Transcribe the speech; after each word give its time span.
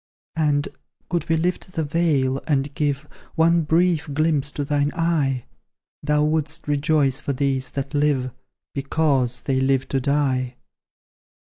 "And, 0.35 0.67
could 1.11 1.29
we 1.29 1.37
lift 1.37 1.73
the 1.73 1.83
veil, 1.83 2.41
and 2.47 2.73
give 2.73 3.07
One 3.35 3.61
brief 3.61 4.11
glimpse 4.15 4.51
to 4.53 4.65
thine 4.65 4.91
eye, 4.95 5.45
Thou 6.01 6.23
wouldst 6.23 6.67
rejoice 6.67 7.21
for 7.21 7.33
those 7.33 7.69
that 7.73 7.93
live, 7.93 8.31
BECAUSE 8.73 9.41
they 9.41 9.59
live 9.59 9.87
to 9.89 10.01
die." 10.01 10.55